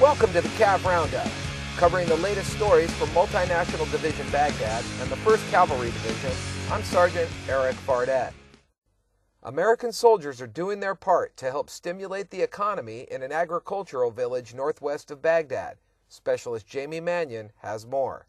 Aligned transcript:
Welcome 0.00 0.32
to 0.32 0.40
the 0.40 0.48
Cav 0.48 0.82
Roundup, 0.86 1.28
covering 1.76 2.08
the 2.08 2.16
latest 2.16 2.54
stories 2.54 2.90
from 2.94 3.10
Multinational 3.10 3.90
Division 3.90 4.26
Baghdad 4.30 4.82
and 4.98 5.10
the 5.10 5.16
1st 5.16 5.50
Cavalry 5.50 5.88
Division. 5.88 6.32
I'm 6.72 6.82
Sergeant 6.84 7.28
Erik 7.46 7.76
Fardette. 7.86 8.32
American 9.42 9.92
soldiers 9.92 10.40
are 10.40 10.46
doing 10.46 10.80
their 10.80 10.94
part 10.94 11.36
to 11.36 11.50
help 11.50 11.68
stimulate 11.68 12.30
the 12.30 12.40
economy 12.40 13.06
in 13.10 13.22
an 13.22 13.30
agricultural 13.30 14.10
village 14.10 14.54
northwest 14.54 15.10
of 15.10 15.20
Baghdad. 15.20 15.76
Specialist 16.08 16.66
Jamie 16.66 17.00
Mannion 17.00 17.52
has 17.58 17.86
more. 17.86 18.24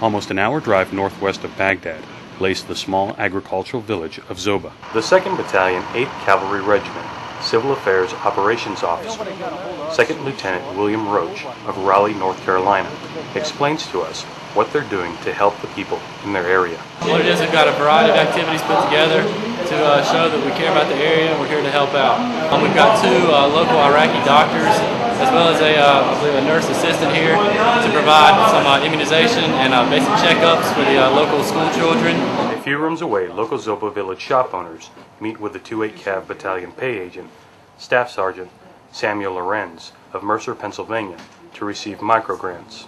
Almost 0.00 0.30
an 0.30 0.38
hour 0.38 0.60
drive 0.60 0.92
northwest 0.92 1.42
of 1.42 1.58
Baghdad 1.58 2.04
lays 2.38 2.62
the 2.62 2.76
small 2.76 3.16
agricultural 3.18 3.82
village 3.82 4.20
of 4.28 4.36
Zoba. 4.36 4.70
The 4.92 5.00
2nd 5.00 5.36
Battalion, 5.36 5.82
8th 5.82 6.24
Cavalry 6.24 6.62
Regiment, 6.62 7.25
Civil 7.42 7.72
Affairs 7.72 8.12
Operations 8.12 8.82
Officer, 8.82 9.24
2nd 9.24 10.24
Lieutenant 10.24 10.76
William 10.76 11.08
Roach 11.08 11.44
of 11.66 11.76
Raleigh, 11.78 12.14
North 12.14 12.40
Carolina, 12.44 12.90
explains 13.34 13.86
to 13.88 14.00
us 14.00 14.24
what 14.54 14.72
they're 14.72 14.88
doing 14.88 15.16
to 15.18 15.32
help 15.32 15.60
the 15.60 15.68
people 15.68 16.00
in 16.24 16.32
their 16.32 16.46
area. 16.46 16.78
What 17.04 17.20
it 17.20 17.26
is, 17.26 17.40
we've 17.40 17.52
got 17.52 17.68
a 17.68 17.72
variety 17.72 18.10
of 18.10 18.16
activities 18.16 18.62
put 18.62 18.82
together 18.84 19.22
to 19.22 19.76
uh, 19.84 20.02
show 20.04 20.30
that 20.30 20.40
we 20.40 20.50
care 20.56 20.72
about 20.72 20.88
the 20.88 20.96
area 20.96 21.30
and 21.30 21.40
we're 21.40 21.48
here 21.48 21.62
to 21.62 21.70
help 21.70 21.92
out. 21.92 22.22
Um, 22.52 22.62
we've 22.62 22.74
got 22.74 23.02
two 23.02 23.28
uh, 23.28 23.46
local 23.52 23.76
Iraqi 23.76 24.22
doctors 24.24 24.72
as 25.20 25.32
well 25.32 25.48
as 25.48 25.60
a, 25.60 25.76
uh, 25.76 26.08
I 26.08 26.20
believe 26.20 26.36
a 26.36 26.44
nurse 26.44 26.68
assistant 26.68 27.12
here 27.12 27.34
to 27.36 27.88
provide 27.92 28.36
some 28.52 28.64
uh, 28.68 28.84
immunization 28.84 29.44
and 29.64 29.72
uh, 29.72 29.88
basic 29.88 30.12
checkups 30.20 30.68
for 30.76 30.84
the 30.84 31.00
uh, 31.00 31.10
local 31.12 31.42
school 31.42 31.68
children. 31.72 32.45
Few 32.66 32.78
rooms 32.78 33.00
away, 33.00 33.28
local 33.28 33.58
Zoba 33.58 33.94
village 33.94 34.18
shop 34.18 34.52
owners 34.52 34.90
meet 35.20 35.38
with 35.38 35.52
the 35.52 35.60
2-8 35.60 35.92
Cav 35.92 36.26
Battalion 36.26 36.72
pay 36.72 36.98
agent, 36.98 37.30
Staff 37.78 38.10
Sergeant 38.10 38.50
Samuel 38.90 39.34
Lorenz 39.34 39.92
of 40.12 40.24
Mercer, 40.24 40.52
Pennsylvania, 40.52 41.16
to 41.54 41.64
receive 41.64 41.98
microgrants. 41.98 42.86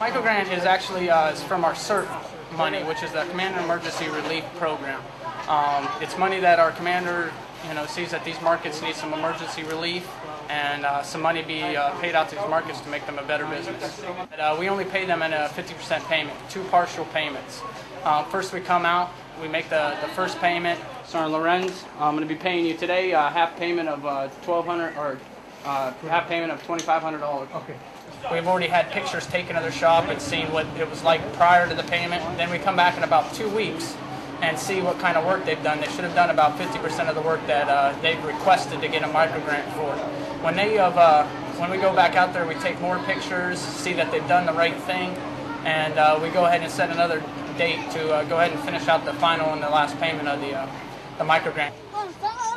Microgrant 0.00 0.50
is 0.50 0.64
actually 0.64 1.08
uh, 1.08 1.30
is 1.30 1.40
from 1.40 1.64
our 1.64 1.74
CERP 1.74 2.08
money, 2.56 2.82
which 2.82 3.04
is 3.04 3.12
the 3.12 3.24
Commander 3.26 3.60
Emergency 3.60 4.08
Relief 4.08 4.42
Program. 4.56 5.00
Um, 5.48 5.88
it's 6.00 6.16
money 6.16 6.38
that 6.40 6.60
our 6.60 6.70
commander, 6.70 7.32
you 7.66 7.74
know, 7.74 7.86
sees 7.86 8.10
that 8.12 8.24
these 8.24 8.40
markets 8.40 8.80
need 8.80 8.94
some 8.94 9.12
emergency 9.12 9.64
relief, 9.64 10.08
and 10.48 10.84
uh, 10.84 11.02
some 11.02 11.20
money 11.20 11.42
be 11.42 11.62
uh, 11.62 11.90
paid 12.00 12.14
out 12.14 12.28
to 12.28 12.36
these 12.36 12.48
markets 12.48 12.80
to 12.80 12.88
make 12.88 13.04
them 13.06 13.18
a 13.18 13.24
better 13.24 13.46
business. 13.46 14.00
But, 14.30 14.38
uh, 14.38 14.56
we 14.58 14.68
only 14.68 14.84
pay 14.84 15.04
them 15.04 15.22
in 15.22 15.32
a 15.32 15.48
50% 15.48 16.06
payment, 16.06 16.38
two 16.48 16.62
partial 16.64 17.04
payments. 17.06 17.60
Um, 18.04 18.24
first, 18.26 18.52
we 18.52 18.60
come 18.60 18.86
out, 18.86 19.10
we 19.40 19.48
make 19.48 19.68
the, 19.68 19.96
the 20.00 20.08
first 20.08 20.38
payment. 20.38 20.80
Sergeant 21.04 21.32
Lorenz, 21.32 21.84
I'm 21.98 22.16
going 22.16 22.26
to 22.26 22.32
be 22.32 22.40
paying 22.40 22.64
you 22.64 22.76
today 22.76 23.12
uh, 23.12 23.28
half 23.28 23.56
payment 23.56 23.88
of 23.88 24.06
uh, 24.06 24.28
1200 24.28 24.96
or 24.96 25.18
uh, 25.64 25.92
half 26.08 26.28
payment 26.28 26.52
of 26.52 26.62
$2,500. 26.62 27.54
Okay. 27.54 27.74
We've 28.30 28.46
already 28.46 28.68
had 28.68 28.90
pictures 28.90 29.26
taken 29.26 29.56
of 29.56 29.62
their 29.62 29.72
shop 29.72 30.08
and 30.08 30.20
seen 30.20 30.52
what 30.52 30.66
it 30.78 30.88
was 30.88 31.02
like 31.02 31.20
prior 31.34 31.68
to 31.68 31.74
the 31.74 31.82
payment. 31.82 32.22
Then 32.36 32.50
we 32.50 32.58
come 32.58 32.76
back 32.76 32.96
in 32.96 33.02
about 33.02 33.34
two 33.34 33.48
weeks 33.48 33.96
and 34.42 34.58
see 34.58 34.82
what 34.82 34.98
kind 34.98 35.16
of 35.16 35.24
work 35.24 35.44
they've 35.44 35.62
done. 35.62 35.80
They 35.80 35.86
should 35.86 36.04
have 36.04 36.16
done 36.16 36.28
about 36.28 36.58
50% 36.58 37.08
of 37.08 37.14
the 37.14 37.22
work 37.22 37.44
that 37.46 37.68
uh, 37.68 37.98
they've 38.02 38.22
requested 38.24 38.80
to 38.80 38.88
get 38.88 39.02
a 39.02 39.06
microgrant 39.06 39.72
for. 39.74 39.94
When 40.44 40.56
they 40.56 40.74
have, 40.74 40.98
uh, 40.98 41.24
when 41.58 41.70
we 41.70 41.78
go 41.78 41.94
back 41.94 42.16
out 42.16 42.32
there, 42.32 42.46
we 42.46 42.54
take 42.56 42.80
more 42.80 42.98
pictures, 43.00 43.60
see 43.60 43.92
that 43.94 44.10
they've 44.10 44.26
done 44.26 44.44
the 44.44 44.52
right 44.52 44.76
thing, 44.82 45.10
and 45.64 45.96
uh, 45.96 46.18
we 46.20 46.28
go 46.30 46.44
ahead 46.44 46.60
and 46.60 46.70
set 46.70 46.90
another 46.90 47.22
date 47.56 47.88
to 47.92 48.12
uh, 48.12 48.24
go 48.24 48.36
ahead 48.36 48.50
and 48.50 48.60
finish 48.62 48.88
out 48.88 49.04
the 49.04 49.12
final 49.14 49.52
and 49.52 49.62
the 49.62 49.70
last 49.70 49.98
payment 50.00 50.26
of 50.26 50.40
the, 50.40 50.52
uh, 50.52 50.68
the 51.18 51.24
microgrant. 51.24 51.72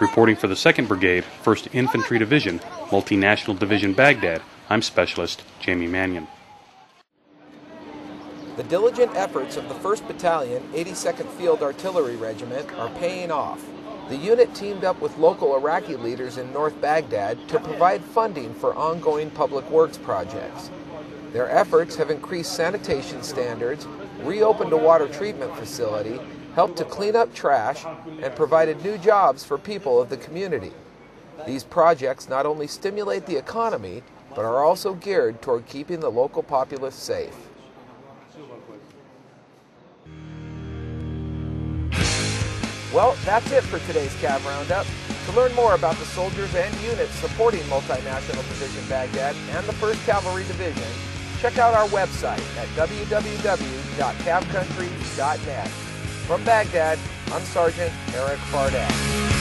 Reporting 0.02 0.36
for 0.36 0.47
the 0.47 0.56
2nd 0.56 0.88
Brigade, 0.88 1.23
1st 1.44 1.69
Infantry 1.73 2.17
Division, 2.17 2.59
Multinational 2.89 3.58
Division 3.58 3.94
Baghdad, 3.94 4.41
I'm 4.69 4.81
Specialist 4.81 5.44
Jamie 5.59 5.88
Mannion. 5.88 6.28
The 8.56 8.64
diligent 8.64 9.14
efforts 9.16 9.58
of 9.58 9.68
the 9.68 9.76
1st 9.76 10.08
Battalion, 10.08 10.64
82nd 10.74 11.28
Field 11.32 11.62
Artillery 11.62 12.16
Regiment 12.16 12.72
are 12.76 12.90
paying 12.92 13.30
off. 13.30 13.62
The 14.08 14.16
unit 14.16 14.56
teamed 14.56 14.86
up 14.86 15.02
with 15.02 15.18
local 15.18 15.58
Iraqi 15.58 15.98
leaders 15.98 16.38
in 16.38 16.54
North 16.54 16.80
Baghdad 16.80 17.50
to 17.50 17.60
provide 17.60 18.02
funding 18.02 18.54
for 18.54 18.74
ongoing 18.74 19.30
public 19.30 19.70
works 19.70 19.98
projects. 19.98 20.72
Their 21.34 21.50
efforts 21.50 21.98
have 21.98 22.10
increased 22.10 22.56
sanitation 22.56 23.24
standards, 23.24 23.88
reopened 24.22 24.72
a 24.72 24.78
water 24.78 25.10
treatment 25.10 25.54
facility, 25.58 26.18
helped 26.54 26.78
to 26.78 26.86
clean 26.86 27.18
up 27.18 27.34
trash, 27.34 27.84
and 28.22 28.34
provided 28.38 28.82
new 28.86 28.98
jobs 28.98 29.44
for 29.44 29.58
people 29.58 30.00
of 30.00 30.08
the 30.08 30.16
community. 30.16 30.72
These 31.46 31.66
projects 31.66 32.30
not 32.30 32.46
only 32.46 32.68
stimulate 32.68 33.26
the 33.26 33.36
economy, 33.36 34.02
but 34.30 34.46
are 34.46 34.64
also 34.64 34.94
geared 34.94 35.42
toward 35.42 35.66
keeping 35.66 36.00
the 36.00 36.10
local 36.10 36.42
populace 36.42 36.96
safe. 36.96 37.44
Well, 42.95 43.17
that's 43.25 43.51
it 43.51 43.66
for 43.66 43.79
today's 43.79 44.13
Cav 44.22 44.45
Roundup. 44.45 44.88
To 45.25 45.33
learn 45.33 45.53
more 45.53 45.75
about 45.75 45.97
the 45.97 46.06
soldiers 46.06 46.56
and 46.56 46.73
units 46.79 47.11
supporting 47.16 47.59
Multinational 47.63 48.47
Division 48.47 48.88
Baghdad 48.88 49.35
and 49.51 49.66
the 49.66 49.73
1st 49.73 50.06
Cavalry 50.06 50.45
Division, 50.45 50.88
check 51.41 51.57
out 51.57 51.73
our 51.73 51.89
website 51.89 52.39
at 52.57 52.69
www.cavcountry.net. 52.69 55.67
From 55.67 56.41
Baghdad, 56.45 56.97
I'm 57.33 57.41
Sergeant 57.41 57.91
Erik 58.16 58.39
Fardette. 58.50 59.34